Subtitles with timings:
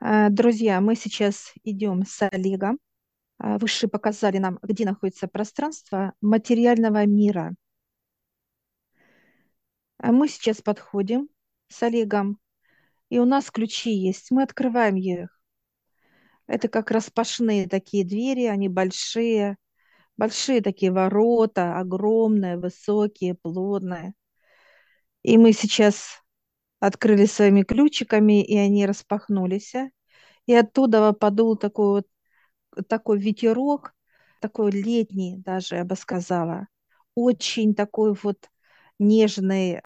[0.00, 2.78] А, Друзья, мы сейчас идем с Олегом.
[3.38, 7.54] А, Высшие показали нам, где находится пространство материального мира.
[9.98, 11.28] А Мы сейчас подходим
[11.68, 12.40] с Олегом,
[13.10, 14.30] и у нас ключи есть.
[14.32, 15.30] Мы открываем их.
[16.48, 19.56] Это как распашные такие двери, они большие,
[20.16, 24.14] большие такие ворота, огромные, высокие, плотные.
[25.22, 26.22] И мы сейчас
[26.80, 29.74] открыли своими ключиками, и они распахнулись.
[30.46, 31.86] И оттуда подул такой
[32.76, 33.94] вот такой ветерок,
[34.40, 36.68] такой летний даже, я бы сказала,
[37.14, 38.48] очень такой вот
[38.98, 39.82] нежный,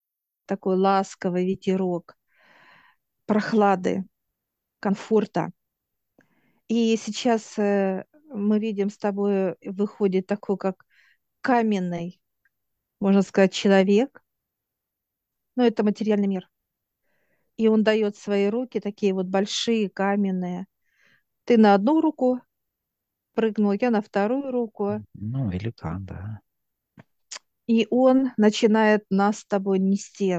[0.46, 2.16] такой ласковый ветерок
[3.26, 4.04] прохлады,
[4.80, 5.52] комфорта.
[6.68, 10.84] И сейчас э, мы видим с тобой, выходит такой, как
[11.40, 12.20] каменный,
[13.00, 14.22] можно сказать, человек,
[15.56, 16.51] но это материальный мир.
[17.62, 20.66] И он дает свои руки, такие вот большие, каменные.
[21.44, 22.40] Ты на одну руку
[23.34, 26.20] прыгнул, я на вторую руку, Ну, великан, да.
[27.66, 30.38] и он начинает нас с тобой нести.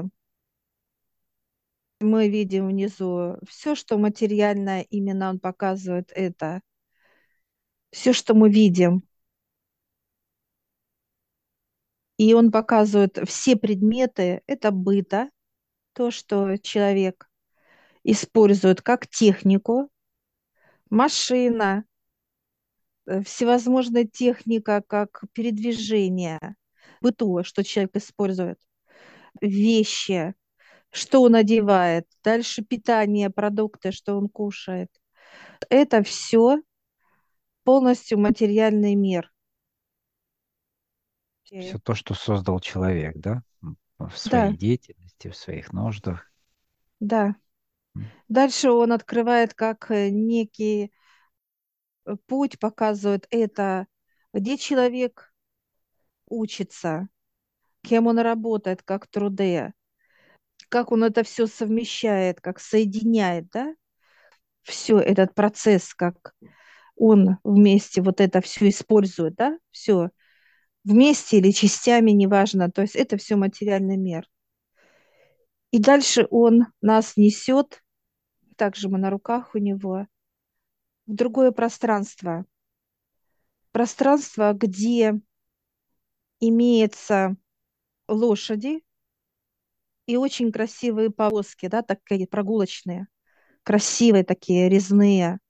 [2.00, 6.60] Мы видим внизу все, что материальное, именно он показывает это.
[7.92, 9.04] Все, что мы видим.
[12.16, 15.30] И он показывает все предметы, это быта,
[15.94, 17.28] то, что человек
[18.04, 19.90] использует как технику,
[20.90, 21.84] машина,
[23.06, 26.56] э, всевозможная техника, как передвижение,
[27.00, 28.58] быту, что человек использует,
[29.40, 30.34] вещи,
[30.90, 34.90] что он одевает, дальше питание, продукты, что он кушает.
[35.70, 36.60] Это все
[37.64, 39.30] полностью материальный мир.
[41.58, 43.42] Все то, что создал человек, да?
[43.98, 44.56] В Да, своей
[45.20, 46.30] деятельности, в своих нуждах.
[47.00, 47.36] да.
[48.28, 50.92] Дальше он открывает как э, некий
[52.06, 53.86] э, путь, показывает это,
[54.32, 55.32] где человек
[56.28, 57.08] учится,
[57.82, 59.74] кем он работает, как труде,
[60.68, 63.74] как он это все совмещает, как соединяет, да,
[64.62, 66.34] все этот процесс, как
[66.96, 70.10] он вместе вот это все использует, да, все
[70.84, 74.28] вместе или частями, неважно, то есть это все материальный мир.
[75.74, 77.82] И дальше он нас несет,
[78.54, 80.06] также мы на руках у него,
[81.08, 82.44] в другое пространство.
[83.72, 85.20] Пространство, где
[86.38, 87.36] имеются
[88.06, 88.84] лошади
[90.06, 93.08] и очень красивые повозки, да, такие прогулочные,
[93.64, 95.40] красивые такие, резные,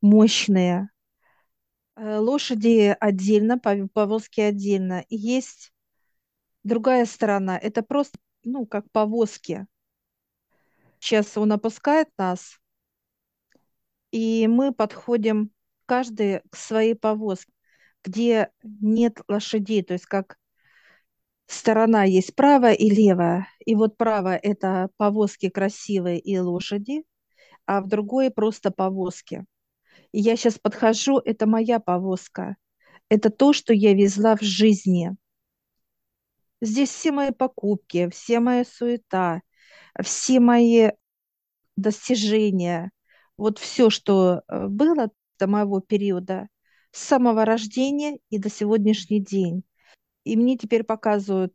[0.00, 0.88] мощные.
[1.96, 5.04] Э, Лошади отдельно, пов- повозки отдельно.
[5.10, 5.72] И есть
[6.64, 9.66] другая сторона, это просто, ну, как повозки.
[10.98, 12.58] Сейчас он опускает нас,
[14.10, 15.50] и мы подходим
[15.86, 17.52] каждый к своей повозке,
[18.04, 20.38] где нет лошадей, то есть как
[21.46, 23.48] сторона есть правая и левая.
[23.64, 27.04] И вот правая– это повозки красивые и лошади,
[27.66, 29.44] а в другой просто повозки.
[30.12, 32.56] И я сейчас подхожу, это моя повозка.
[33.08, 35.16] Это то, что я везла в жизни.
[36.60, 39.42] Здесь все мои покупки, все моя суета,
[40.02, 40.90] все мои
[41.76, 42.90] достижения,
[43.36, 46.48] вот все, что э, было до моего периода,
[46.92, 49.62] с самого рождения и до сегодняшний день.
[50.24, 51.54] И мне теперь показывают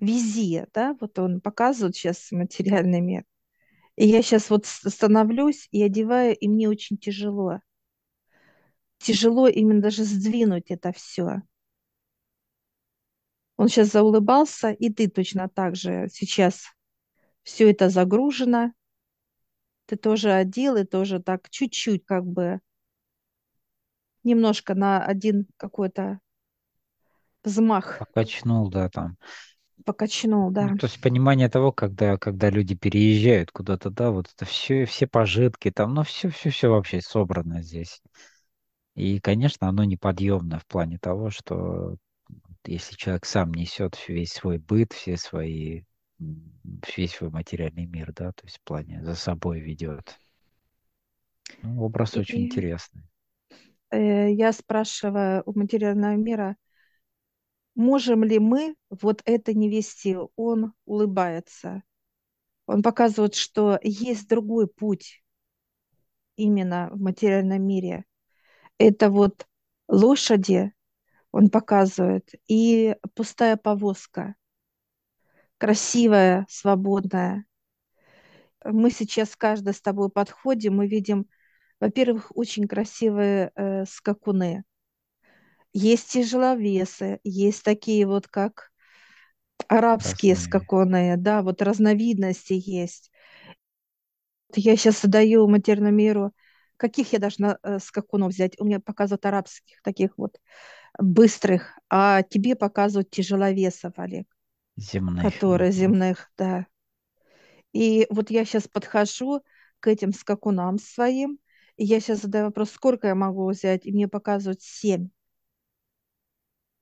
[0.00, 3.24] вези, да, вот он показывает сейчас материальный мир.
[3.96, 7.60] И я сейчас вот становлюсь и одеваю, и мне очень тяжело.
[8.98, 11.42] Тяжело именно даже сдвинуть это все.
[13.60, 16.64] Он сейчас заулыбался, и ты точно так же сейчас
[17.42, 18.72] все это загружено,
[19.84, 22.60] ты тоже одел, и тоже так чуть-чуть как бы
[24.24, 26.20] немножко на один какой-то
[27.44, 29.16] взмах Покачнул, да, там.
[29.84, 30.74] покачнул, Ну, да.
[30.78, 35.70] то есть понимание того, когда, когда люди переезжают куда-то, да, вот это все, все пожитки
[35.70, 38.00] там, ну, все, все, все вообще собрано здесь.
[38.94, 41.96] И, конечно, оно неподъемно в плане того, что
[42.66, 45.82] если человек сам несет весь свой быт, все свои,
[46.18, 50.18] весь свой материальный мир, да, то есть в плане за собой ведет.
[51.62, 53.04] Ну, образ очень И интересный.
[53.90, 56.56] э, я спрашиваю у материального мира,
[57.74, 60.16] можем ли мы вот это не вести?
[60.36, 61.82] Он улыбается.
[62.66, 65.22] Он показывает, что есть другой путь
[66.36, 68.04] именно в материальном мире.
[68.78, 69.46] Это вот
[69.88, 70.72] лошади,
[71.32, 74.34] он показывает, и пустая повозка,
[75.58, 77.44] красивая, свободная.
[78.64, 81.26] Мы сейчас каждый с тобой подходим, мы видим,
[81.80, 84.64] во-первых, очень красивые э, скакуны.
[85.72, 88.70] Есть тяжеловесы, есть такие вот, как
[89.68, 90.44] арабские Разные.
[90.46, 93.10] скакуны, да, вот разновидности есть.
[94.54, 96.32] Я сейчас задаю матерному миру,
[96.76, 98.58] каких я должна э, скакунов взять.
[98.60, 100.38] У меня показывают арабских, таких вот
[100.98, 104.26] быстрых, а тебе показывают тяжеловесов, Олег,
[104.76, 105.22] Земных.
[105.22, 106.66] которые земных, да.
[107.72, 109.42] И вот я сейчас подхожу
[109.80, 111.38] к этим скакунам своим,
[111.76, 115.08] и я сейчас задаю вопрос, сколько я могу взять, и мне показывают семь.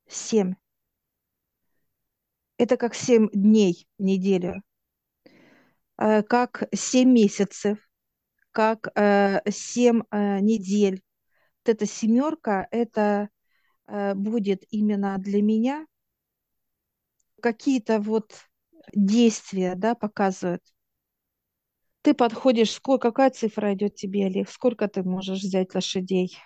[0.08, 0.54] Семь.
[2.56, 4.62] Это как семь дней в неделю,
[5.98, 7.78] э, как семь месяцев,
[8.50, 11.02] как э, семь э, недель.
[11.64, 13.28] Вот эта семерка, это
[14.14, 15.86] будет именно для меня
[17.40, 18.32] какие-то вот
[18.94, 20.62] действия, да, показывают.
[22.02, 24.48] Ты подходишь, сколько, какая цифра идет тебе, Олег?
[24.50, 26.36] Сколько ты можешь взять лошадей?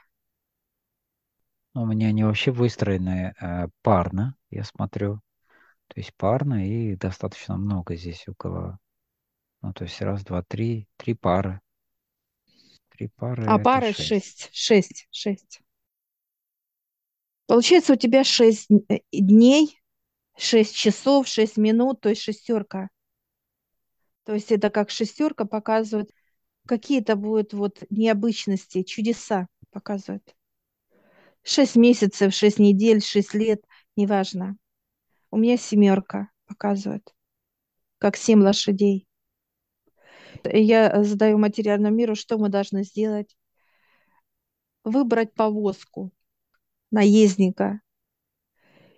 [1.75, 5.17] Ну, У меня они вообще выстроены э, парно, я смотрю.
[5.89, 8.79] То есть парно и достаточно много здесь около.
[9.63, 11.61] Ну, то есть раз, два, три, три пары.
[12.91, 13.93] Три пары А пары шесть.
[13.93, 15.61] шесть, шесть, шесть.
[17.53, 19.79] Получается, у тебя шесть э, дней,
[20.39, 22.89] шесть часов, шесть минут, то есть шестерка.
[24.25, 26.11] То есть это как шестерка показывает,
[26.67, 30.35] какие-то будут вот необычности, чудеса показывают.
[31.43, 33.63] Шесть месяцев, шесть недель, шесть лет,
[33.97, 34.57] неважно.
[35.31, 37.15] У меня семерка показывает,
[37.99, 39.07] как семь лошадей.
[40.43, 43.37] Я задаю материальному миру, что мы должны сделать.
[44.85, 46.13] Выбрать повозку
[46.93, 47.81] наездника.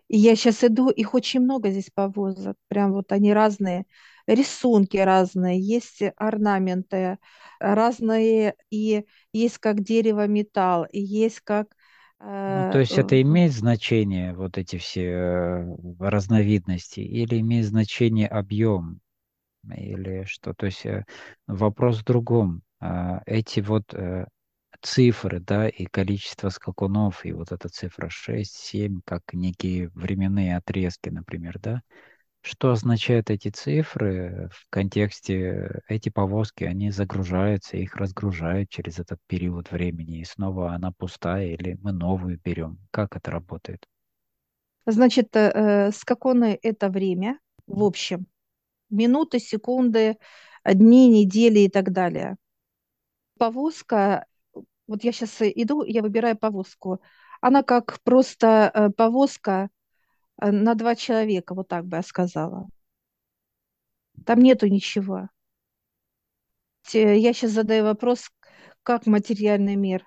[0.08, 2.56] И я сейчас иду, их очень много здесь повозок.
[2.68, 3.86] Прям вот они разные.
[4.26, 7.18] Рисунки разные, есть орнаменты
[7.60, 11.68] разные, и есть как дерево, металл, и есть как
[12.46, 17.66] Ну, то э, есть это в- имеет значение, вот эти все э, разновидности, или имеет
[17.66, 19.00] значение объем,
[19.76, 20.54] или что?
[20.54, 21.04] То есть э,
[21.48, 22.62] вопрос в другом.
[22.80, 24.26] А, Эти вот э,
[24.84, 31.08] цифры, да, и количество скакунов, и вот эта цифра 6, 7, как некие временные отрезки,
[31.10, 31.82] например, да,
[32.42, 39.72] Что означают эти цифры в контексте эти повозки, они загружаются, их разгружают через этот период
[39.72, 42.78] времени, и снова она пустая, или мы новую берем?
[42.92, 43.86] Как это работает?
[44.86, 48.26] значит, э, скаконы– это время, в общем,
[48.90, 50.18] минуты, секунды,
[50.66, 52.36] дни, недели и так далее.
[53.38, 54.26] Повозка,
[54.86, 57.00] вот я сейчас иду, я выбираю повозку.
[57.40, 59.70] Она как просто э, повозка
[60.40, 62.68] э, на два человека, вот так бы я сказала.
[64.26, 65.28] Там нету ничего.
[66.92, 68.30] Я сейчас задаю вопрос,
[68.82, 70.06] как материальный мир.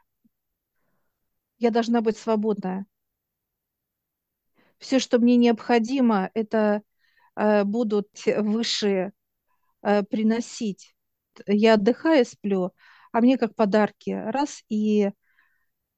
[1.57, 2.85] Я должна быть свободная.
[4.77, 6.83] Все, что мне необходимо, это
[7.35, 9.11] э, будут высшие
[9.81, 10.95] э, приносить.
[11.47, 12.73] Я отдыхаю, сплю,
[13.11, 14.11] а мне как подарки.
[14.11, 15.11] Раз и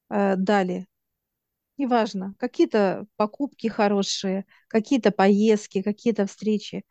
[0.09, 0.87] э, дали.
[1.77, 6.83] Неважно, какие-то покупки хорошие, какие-то поездки, какие-то встречи.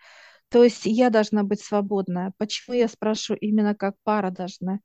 [0.48, 2.32] То есть я должна быть свободная.
[2.38, 4.80] Почему я спрашиваю именно как пара должна?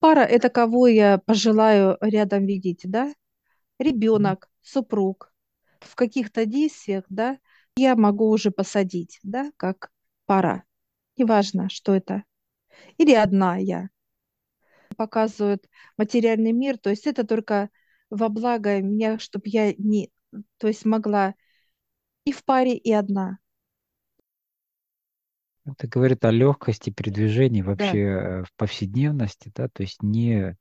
[0.00, 3.12] Пара– это кого я пожелаю рядом видеть, да?
[3.78, 5.32] Ребенок, супруг.
[5.80, 7.38] В каких-то действиях, да,
[7.76, 9.90] я могу уже посадить, да, как
[10.26, 10.64] пара.
[11.16, 12.24] Неважно, что это.
[12.98, 13.88] Или одна я.
[14.98, 15.66] Показывают
[15.98, 17.70] материальный мир, то есть это только
[18.10, 20.12] во благо меня, чтобы я не,
[20.58, 21.36] то есть могла
[22.24, 23.38] и в паре, и одна.
[25.66, 28.00] Это говорит о легкости передвижений вообще Да.
[28.00, 30.56] э, в повседневности, да, то есть не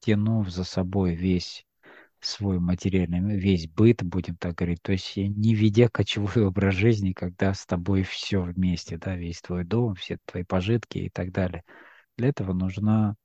[0.00, 1.64] тянув за собой весь
[2.20, 7.54] свой материальный, весь быт, будем так говорить, то есть не ведя кочевой образ жизни, когда
[7.54, 11.64] с тобой все вместе, да, весь твой дом, все твои пожитки и так далее.
[12.18, 13.16] Для этого нужна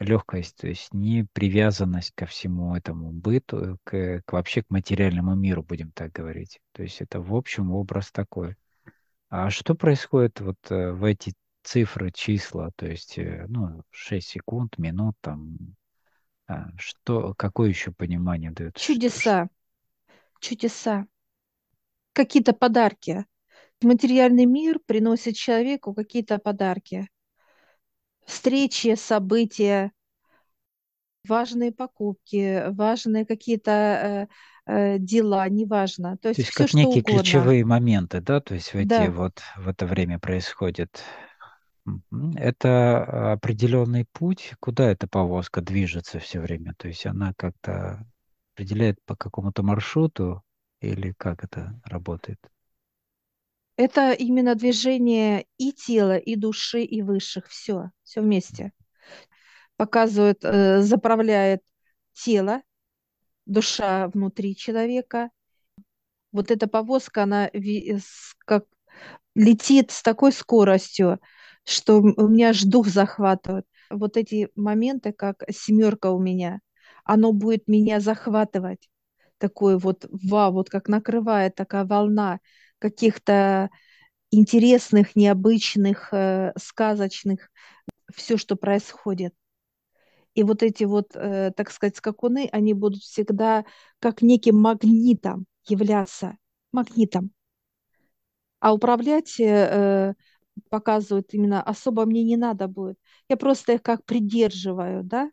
[0.00, 5.62] легкость, то есть не привязанность ко всему этому быту, к, к вообще к материальному миру,
[5.62, 6.60] будем так говорить.
[6.72, 8.56] То есть это в общем образ такой.
[9.30, 14.78] А что происходит вот э, в эти цифры, числа, то есть, э, ну, 6 секунд,
[14.78, 15.56] минут, там,
[16.48, 19.48] а, что, какое еще понимание ш- Чудеса,
[20.40, 21.06] чудеса,
[22.12, 23.24] какие-то подарки.
[23.82, 27.08] Материальный мир приносит человеку какие-то подарки.
[28.26, 29.92] Встречи, события,
[31.28, 34.28] важные покупки, важные какие-то
[34.66, 36.16] э, э, дела, неважно.
[36.18, 37.02] То то есть есть все как что некие угодно.
[37.02, 41.02] ключевые моменты, да, то есть в эти Да, вот, в это время происходят.
[41.84, 42.32] Мгм.
[42.36, 46.74] Это определенный путь, куда эта повозка движется все время.
[46.78, 48.06] То есть она как-то
[48.54, 50.42] определяет по какому-то маршруту
[50.80, 52.38] или как это работает?
[53.76, 57.46] Это именно движение и тела, и души, и высших.
[57.48, 58.72] Все, все вместе.
[59.76, 61.60] Показывает, э, заправляет
[62.14, 62.62] тело,
[63.46, 65.30] душа внутри человека.
[66.32, 67.50] Вот эта повозка, она
[68.44, 68.64] как
[69.34, 71.20] летит с такой скоростью,
[71.64, 73.66] что у меня аж дух захватывает.
[73.90, 76.60] Вот эти моменты, как семерка у меня,
[77.04, 78.88] оно будет меня захватывать.
[79.38, 82.40] Такой вот вау, вот как накрывает такая волна
[82.78, 83.70] каких-то
[84.30, 87.50] интересных, необычных, э, сказочных,
[88.14, 89.34] все, что происходит.
[90.34, 93.64] И вот эти вот, э, так сказать, скакуны, они будут всегда
[94.00, 96.36] как неким магнитом являться,
[96.72, 97.30] магнитом.
[98.60, 100.14] А управлять, э,
[100.70, 102.98] показывают именно особо мне не надо будет.
[103.28, 105.30] Я просто их как придерживаю, да,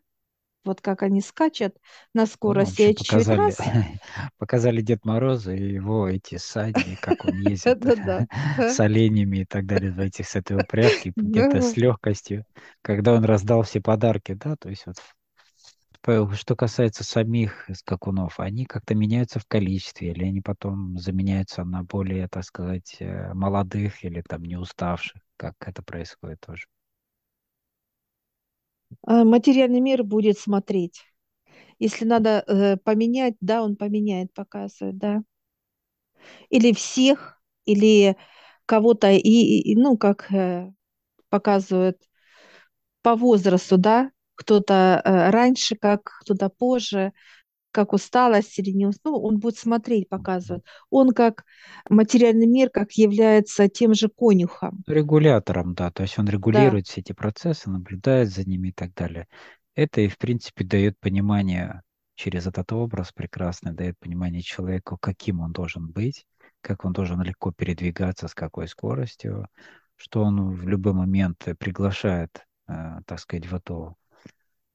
[0.64, 1.76] вот как они скачут
[2.14, 3.58] на скорости, чуть-чуть показали, раз,
[4.38, 7.84] показали Дед Мороза и его эти сани, как он ездит
[8.66, 12.44] с оленями и так далее в этих с этой упряжки, где-то с легкостью,
[12.82, 14.96] когда он раздал все подарки, да, то есть вот
[16.36, 22.28] Что касается самих скакунов, они как-то меняются в количестве, или они потом заменяются на более,
[22.28, 26.66] так сказать, э, молодых или там не уставших, как это происходит тоже.
[29.02, 31.00] А Материальный мир будет смотреть.
[31.80, 35.22] Если надо э, поменять, да, он поменяет, показывает, да.
[36.50, 38.16] Или всех, или
[38.66, 40.70] кого-то, и, и- ну, как э,
[41.30, 41.98] показывают
[43.02, 47.12] по возрасту, да, кто-то э, раньше, как кто-то позже,
[47.74, 50.62] как усталость или не ус- ну, он будет смотреть, показывать.
[50.90, 51.44] Он как
[51.90, 56.28] материальный мир, как является тем же конюхом, Регулятором, да, то есть он да.
[56.28, 59.28] регулирует все эти процессы, наблюдает за ними и так далее.
[59.74, 61.82] Это и, в принципе, дает понимание
[62.16, 66.26] через этот образ прекрасный, дает понимание человеку, каким он должен быть,
[66.60, 69.48] как он должен легко передвигаться, с какой скоростью,
[69.96, 73.96] что он в любой момент приглашает, э, так сказать, в эту,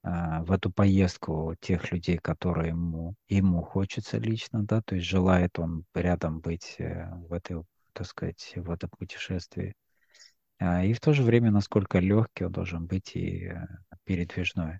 [0.03, 5.85] в эту поездку тех людей, которые ему, ему хочется лично, да, то есть желает он
[5.93, 7.63] рядом быть э, в этой,
[7.93, 9.75] так сказать, в этом путешествии.
[10.59, 13.67] А, И в то же время, насколько легкий он должен быть и э,
[14.05, 14.79] передвижной.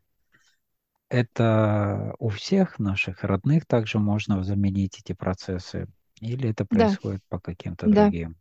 [1.10, 5.88] Это у всех наших родных также можно заменить эти процессы,
[6.20, 8.10] или это Да, происходит по каким-то да.
[8.10, 8.36] другим?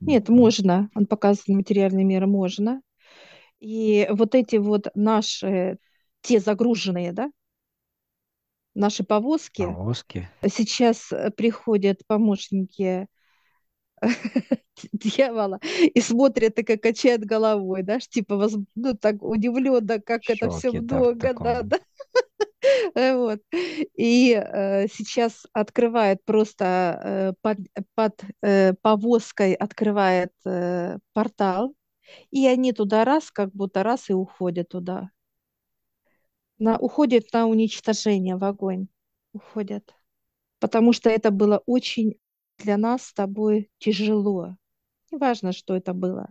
[0.00, 0.90] Нет, можно.
[0.94, 2.80] Он показывает материальный мир, можно.
[3.60, 5.78] И вот эти вот наши,
[6.22, 7.30] те загруженные, да,
[8.74, 13.08] наши повозки, Повозки, сейчас э, приходят помощники
[14.92, 15.58] дьявола
[15.94, 20.70] и смотрят, и как качает головой, да, типа, воз- ну, так удивленно, как это все
[20.70, 21.78] шоки, да, в много, да, да,
[22.94, 23.40] э, вот.
[23.96, 26.64] И э, сейчас открывает просто
[27.04, 27.58] э, под,
[27.94, 31.74] под э, повозкой открывает э, портал,
[32.30, 35.10] и они туда раз, как будто раз и уходят туда.
[36.58, 38.88] На, уходят на уничтожение, в огонь.
[39.32, 39.94] Уходят.
[40.60, 42.18] Потому что это было очень
[42.58, 44.56] для нас с тобой тяжело.
[45.10, 46.30] Неважно, что это было.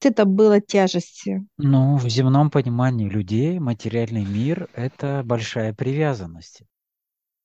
[0.00, 1.46] Это было тяжестью.
[1.58, 6.62] Ну, в земном понимании людей материальный мир– это большая привязанность.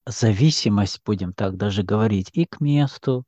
[0.08, 3.26] Зависимость, будем так даже говорить, и к месту,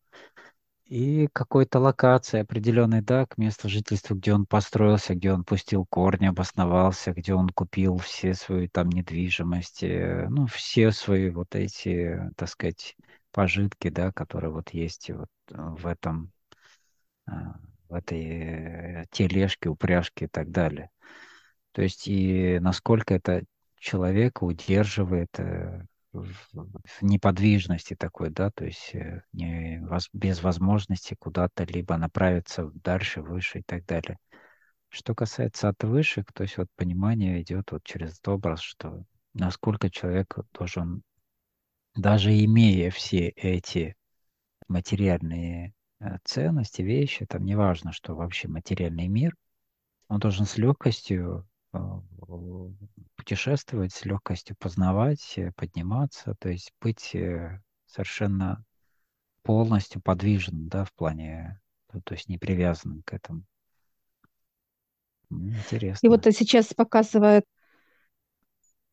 [0.89, 6.25] И какой-то локации определенной, да, к месту жительства, где он построился, где он пустил корни,
[6.25, 12.49] обосновался, где он купил все свои там недвижимости, э, ну, все свои вот эти, так
[12.49, 12.95] сказать,
[13.31, 16.31] пожитки, да, которые вот есть вот э, в этом,
[17.27, 20.89] а, в этой э, тележке, упряжке и так далее.
[21.73, 23.43] То есть и насколько это
[23.77, 29.81] человека удерживает э, в неподвижности такой, да, то есть э, не,
[30.13, 34.17] без возможности куда-то либо направиться дальше, выше и так далее.
[34.89, 39.89] Что касается от высших, то есть вот понимание идет вот через этот образ, что насколько
[39.91, 41.03] человек должен,
[41.95, 43.95] даже имея все эти
[44.67, 49.35] материальные э, ценности, вещи, там неважно, что вообще материальный мир,
[50.07, 51.47] он должен с легкостью
[53.15, 58.63] путешествовать, с легкостью познавать, э, подниматься, то есть быть э, совершенно
[59.43, 61.59] полностью подвижным, да, в плане,
[61.93, 63.43] ну, то есть не привязанным к этому.
[65.31, 65.49] М,
[66.01, 66.27] И вот Интересно.
[66.27, 67.45] а сейчас показывает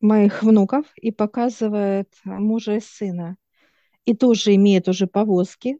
[0.01, 3.37] моих внуков и показывает мужа и сына.
[4.05, 5.79] И тоже имеет уже повозки,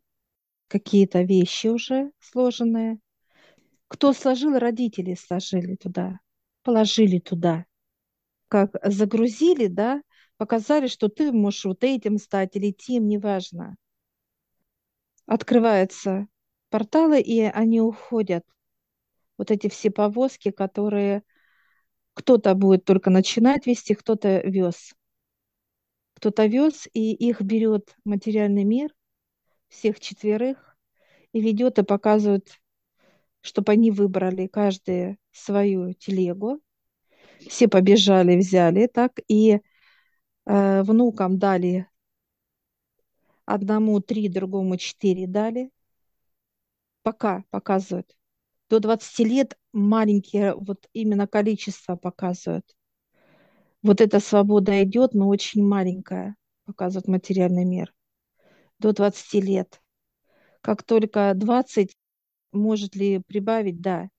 [0.68, 3.00] какие-то вещи уже сложенные.
[3.88, 6.20] Кто сложил, родители сложили туда,
[6.68, 7.66] положили туда.
[8.50, 10.02] Как загрузили, да,
[10.36, 13.78] показали, что ты можешь вот этим стать или тем, неважно.
[15.26, 16.28] Открываются
[16.70, 18.44] порталы, и они уходят.
[19.38, 21.24] Вот эти все повозки, которые
[22.14, 24.94] кто-то будет только начинать вести, кто-то вез.
[26.16, 28.94] Кто-то вез, и их берет материальный мир,
[29.70, 30.76] всех четверых,
[31.32, 32.60] и ведет и показывает,
[33.40, 36.62] чтобы они выбрали каждый свою телегу.
[37.48, 39.60] Все побежали, взяли так, и
[40.46, 41.88] э, внукам дали
[43.46, 45.72] одному три, другому четыре дали.
[47.04, 48.16] Пока показывают.
[48.70, 52.76] До 20 лет маленькие вот именно количество показывают.
[53.82, 57.94] Вот эта свобода идет, но очень маленькая, показывает материальный мир.
[58.80, 59.82] До 20 лет.
[60.62, 61.96] Как только 20,
[62.52, 64.10] может ли прибавить, да.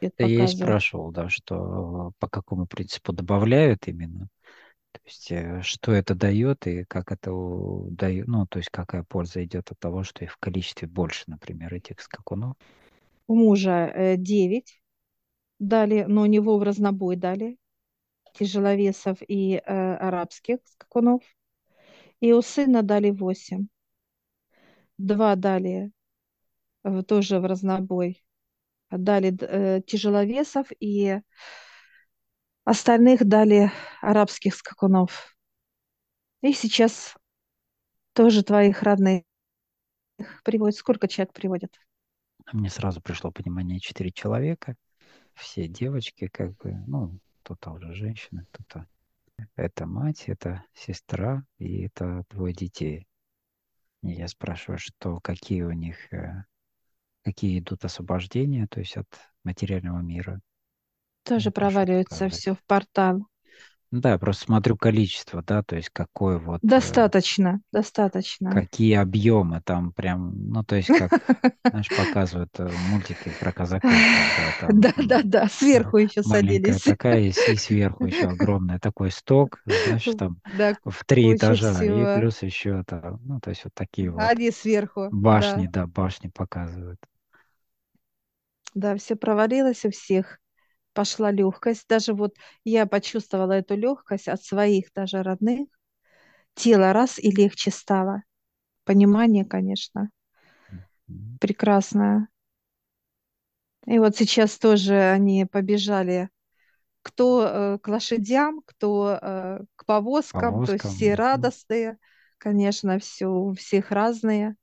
[0.00, 4.28] Это я и спрашивал, да, что по какому принципу добавляют именно.
[4.92, 7.30] То есть, э, что это дает и как это
[7.90, 11.74] дает, ну, то есть, какая польза идет от того, что их в количестве больше, например,
[11.74, 12.56] этих скакунов?
[13.26, 14.80] У мужа э, 9
[15.58, 17.58] дали, но у него в разнобой дали
[18.38, 21.22] тяжеловесов и э, арабских скакунов.
[22.20, 23.66] И у сына дали 8.
[24.98, 25.92] Два дали
[26.84, 28.25] э, тоже в разнобой.
[28.90, 31.20] Дали э, тяжеловесов и
[32.64, 35.36] остальных дали арабских скакунов.
[36.42, 37.14] И сейчас
[38.12, 39.22] тоже твоих родных
[40.44, 40.76] приводят.
[40.76, 41.78] Сколько человек приводят?
[42.52, 44.76] Мне сразу пришло понимание четыре человека.
[45.34, 48.86] Все девочки, как бы, ну, кто-то уже женщина, кто-то
[49.56, 53.06] это мать, это сестра и это двое детей.
[54.02, 56.44] И я спрашиваю, что какие у них, э,
[57.26, 59.08] какие идут освобождения, то есть от
[59.42, 60.40] материального мира.
[61.24, 63.26] Тоже проваливается все в портал.
[63.92, 66.62] Да, я просто смотрю количество, да, то есть какое вот...
[66.62, 68.50] Э, достаточно, э, достаточно.
[68.50, 71.12] Какие объемы там прям, ну, то есть как,
[71.64, 73.92] знаешь, показывают э, мультики про казаков.
[74.68, 76.82] Да, да, да, сверху еще садились.
[76.82, 80.40] такая, и, и сверху еще огромный такой сток, знаешь, там
[80.84, 84.20] в три этажа, и плюс еще там, ну, то есть вот такие вот.
[84.20, 85.08] Они сверху.
[85.12, 86.98] Башни, да башни показывают.
[88.76, 90.38] Да, все провалилось у всех
[90.94, 91.86] пошла легкость.
[91.88, 92.34] Даже вот
[92.64, 95.68] я почувствовала эту легкость от своих даже родных.
[96.54, 98.22] Тело раз и легче стало.
[98.84, 100.10] Понимание, конечно,
[101.38, 102.28] прекрасное.
[103.86, 106.28] И вот сейчас тоже они побежали
[107.02, 111.98] кто э, к лошадям, кто э, к повозкам, повозкам, то есть все радостные,
[112.38, 114.56] конечно, все у всех разные.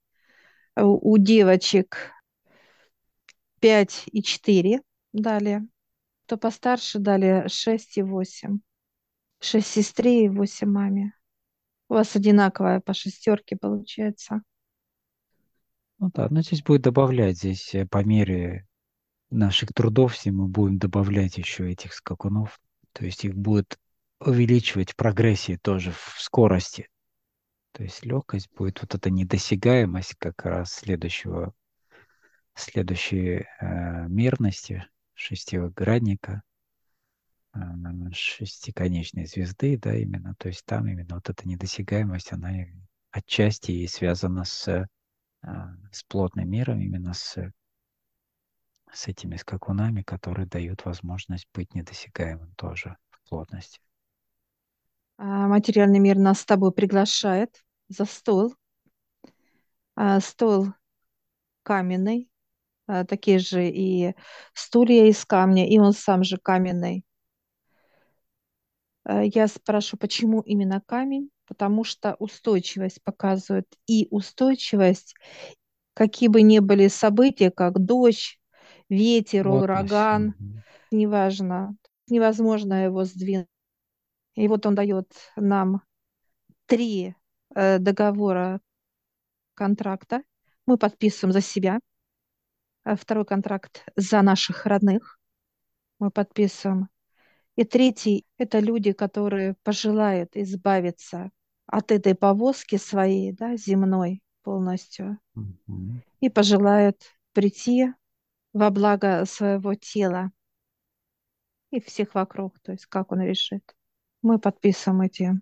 [0.78, 1.98] У, у девочек
[3.64, 4.82] 5 и 4
[5.14, 5.66] далее
[6.26, 8.60] кто постарше дали 6 и 8.
[9.40, 11.14] 6 сестре и 8 маме.
[11.88, 14.42] У вас одинаковая по шестерке получается.
[15.98, 18.68] Ну да, но здесь будет добавлять, здесь э, по мере
[19.30, 22.60] наших трудов все мы будем добавлять еще этих скакунов.
[22.92, 23.80] То есть их будет
[24.20, 26.90] увеличивать в прогрессии тоже в скорости.
[27.72, 31.54] То есть легкость будет вот эта недосягаемость как раз следующего,
[32.56, 36.44] следующей э, мерности, шестигранника,
[37.54, 37.60] а,
[38.12, 42.52] шестиконечной звезды, да, именно, то есть там именно вот эта недосягаемость, она
[43.12, 44.68] отчасти и связана с,
[45.42, 47.38] а, с плотным миром, именно с,
[48.92, 53.80] с этими скакунами, которые дают возможность быть недосягаемым тоже в плотности.
[55.18, 58.56] А материальный мир нас с тобой приглашает за стол.
[60.22, 60.74] Стол
[61.62, 62.33] каменный, а,
[62.86, 64.14] такие же и
[64.54, 67.06] стулья из камня, и он сам же каменный.
[69.04, 71.30] А, я спрашиваю, почему именно камень?
[71.48, 75.16] Потому что устойчивость показывает и устойчивость,
[75.94, 78.40] какие бы ни были события, как дождь,
[78.90, 80.36] ветер, вот ураган,
[80.92, 81.76] неважно,
[82.08, 83.48] невозможно его сдвинуть.
[84.36, 85.82] И вот он дает нам
[86.66, 87.16] три
[87.54, 88.62] э, договора
[89.54, 90.24] контракта.
[90.66, 91.93] Мы подписываем за себя– Э,
[92.86, 95.20] второй контракт за наших родных
[96.00, 96.90] мы подписываем.
[97.56, 101.32] И третий– это люди, которые пожелают избавиться
[101.66, 106.02] от этой повозки своей, да, земной полностью, mm-hmm.
[106.20, 107.94] и пожелают прийти
[108.52, 110.32] во благо своего тела
[111.72, 113.64] и всех вокруг, то есть как он решит.
[114.22, 115.42] Мы подписываем эти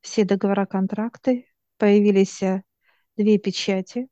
[0.00, 1.46] все договора, контракты.
[1.76, 2.62] Появились э,
[3.16, 4.08] две печати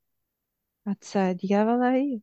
[0.83, 2.21] отца дьявола и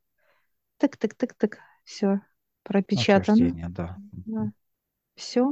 [0.78, 2.20] тык-тык-тык-тык, все
[2.62, 3.68] пропечатано.
[3.70, 3.96] Да.
[4.26, 4.52] Да.
[5.14, 5.50] Все,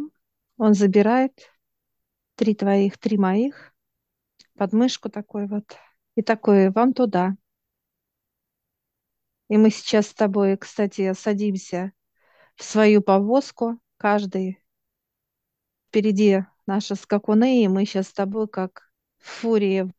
[0.57, 1.51] он забирает
[2.37, 3.75] три твоих, три моих,
[4.55, 5.77] подмышку такой вот,
[6.15, 7.37] и такой, вам туда.
[9.49, 11.93] И мы сейчас с тобой, кстати, садимся
[12.57, 14.63] в свою повозку, каждый
[15.89, 19.93] впереди наши скакуны, и мы сейчас с тобой как в фурии.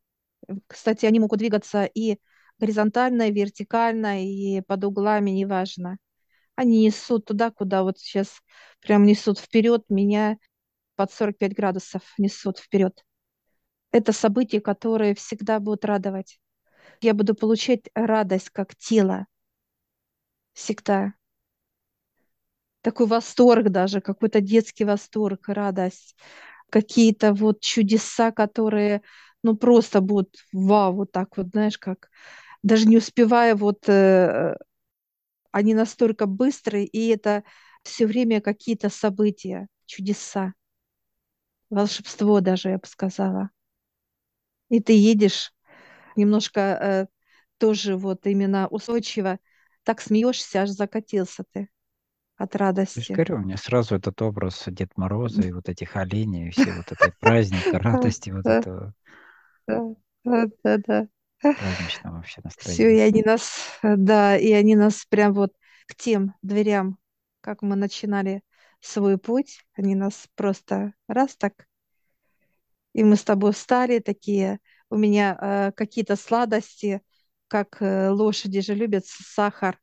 [0.67, 2.19] Кстати, они могут двигаться и
[2.59, 5.97] горизонтально, и вертикально, и под углами, неважно.
[6.55, 8.41] Они несут туда, куда вот сейчас
[8.81, 10.37] прям несут вперед, меня
[10.95, 13.03] под 45 градусов несут вперед.
[13.91, 16.39] Это события, которые всегда будут радовать.
[17.01, 19.27] Я буду получать радость как тело.
[20.53, 21.13] Всегда.
[22.81, 26.15] Такой восторг даже, какой-то детский восторг, радость.
[26.69, 29.01] Какие-то вот чудеса, которые,
[29.43, 32.09] ну, просто будут вау, вот так вот, знаешь, как
[32.67, 34.55] даже не успевая вот э,
[35.51, 37.43] они настолько быстрые, и это
[37.83, 40.53] все время какие-то события, чудеса,
[41.69, 43.51] волшебство даже, я бы сказала.
[44.69, 45.53] И ты едешь
[46.15, 47.07] немножко э,
[47.59, 49.39] тоже вот именно устойчиво,
[49.83, 51.69] так смеешься, аж закатился ты
[52.37, 52.55] от
[52.95, 53.13] Я же радости.
[53.13, 56.91] говорю, у меня сразу этот образ Дед Мороза и вот этих оленей, и все вот
[56.91, 58.93] этой праздника, радости, вот этого.
[59.67, 59.79] Да,
[60.63, 61.07] да, да,
[61.43, 61.53] да.
[61.53, 65.53] праздничного вообще Все, и они нас, э, да, и они нас прям вот
[65.87, 66.97] к тем дверям,
[67.41, 68.41] как мы начинали
[68.79, 71.67] свой путь, они нас просто раз так,
[72.93, 77.01] и мы с тобой встали такие, у меня э, какие-то сладости,
[77.47, 79.79] как э, лошади же любят сахар,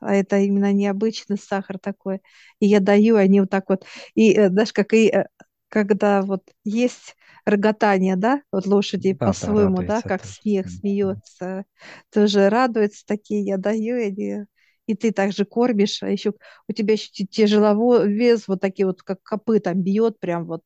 [0.00, 2.20] а это именно необычный сахар такой,
[2.60, 3.84] и я даю, они вот так вот,
[4.14, 5.26] и э, знаешь, как и э,
[5.68, 10.40] когда вот есть роготание, да, вот лошади Да, да, по-своему, да, радуется как тоже.
[10.42, 11.64] смех смеется,
[12.12, 14.44] тоже радуются такие, я даю, и они-
[14.86, 16.34] и ты также кормишь, а еще
[16.68, 20.62] у тебя еще тяжеловой вес, вот такие вот, как копытом бьет, прям вот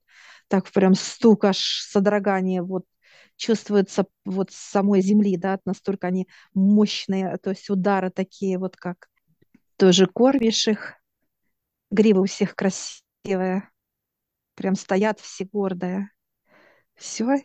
[0.48, 1.58] так прям стук, аж
[1.88, 2.84] содрогание вот
[3.36, 9.08] чувствуется вот с самой земли, да, настолько они мощные, то есть удары такие вот как
[9.78, 10.94] тоже кормишь их,
[11.90, 13.70] грива у всех красивая,
[14.56, 16.10] прям стоят все гордые.
[16.96, 17.36] Все,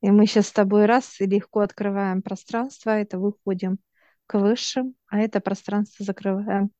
[0.00, 3.78] и мы сейчас с тобой раз и легко открываем пространство, это выходим
[4.26, 6.70] к высшим, а это пространство закрываем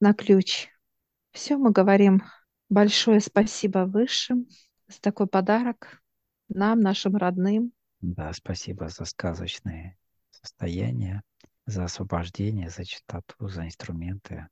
[0.00, 0.68] на ключ.
[1.30, 2.22] Все, мы говорим
[2.68, 4.48] большое спасибо высшим
[4.86, 6.02] за такой подарок
[6.48, 7.72] нам, нашим родным.
[8.00, 9.96] Да, спасибо за сказочные
[10.30, 11.22] состояния,
[11.66, 14.48] за освобождение, за чистоту, за инструменты.